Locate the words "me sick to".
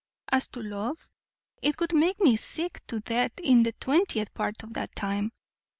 2.19-3.01